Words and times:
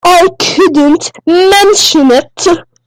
I 0.03 0.29
couldn't 0.39 1.11
mention 1.27 2.09
it. 2.09 2.47